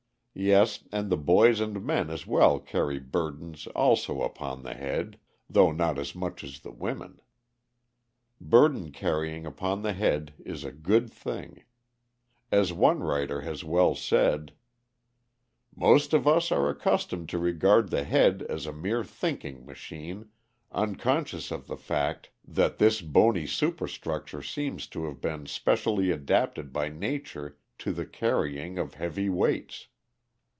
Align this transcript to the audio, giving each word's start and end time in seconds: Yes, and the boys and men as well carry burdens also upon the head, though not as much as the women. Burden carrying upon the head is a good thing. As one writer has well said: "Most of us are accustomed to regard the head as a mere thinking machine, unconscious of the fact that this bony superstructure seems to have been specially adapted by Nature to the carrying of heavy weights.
Yes, 0.33 0.85
and 0.93 1.09
the 1.09 1.17
boys 1.17 1.59
and 1.59 1.83
men 1.83 2.09
as 2.09 2.25
well 2.25 2.57
carry 2.57 2.99
burdens 3.01 3.67
also 3.75 4.21
upon 4.21 4.63
the 4.63 4.73
head, 4.73 5.19
though 5.49 5.73
not 5.73 5.99
as 5.99 6.15
much 6.15 6.41
as 6.41 6.61
the 6.61 6.71
women. 6.71 7.19
Burden 8.39 8.93
carrying 8.93 9.45
upon 9.45 9.81
the 9.81 9.91
head 9.91 10.33
is 10.45 10.63
a 10.63 10.71
good 10.71 11.11
thing. 11.11 11.65
As 12.49 12.71
one 12.71 13.03
writer 13.03 13.41
has 13.41 13.65
well 13.65 13.93
said: 13.93 14.53
"Most 15.75 16.13
of 16.13 16.25
us 16.25 16.49
are 16.49 16.69
accustomed 16.69 17.27
to 17.27 17.37
regard 17.37 17.89
the 17.89 18.05
head 18.05 18.41
as 18.43 18.65
a 18.65 18.71
mere 18.71 19.03
thinking 19.03 19.65
machine, 19.65 20.29
unconscious 20.71 21.51
of 21.51 21.67
the 21.67 21.77
fact 21.77 22.29
that 22.47 22.77
this 22.77 23.01
bony 23.01 23.45
superstructure 23.45 24.41
seems 24.41 24.87
to 24.87 25.03
have 25.07 25.19
been 25.19 25.45
specially 25.45 26.09
adapted 26.09 26.71
by 26.71 26.87
Nature 26.87 27.57
to 27.79 27.91
the 27.91 28.05
carrying 28.05 28.79
of 28.79 28.93
heavy 28.93 29.27
weights. 29.27 29.87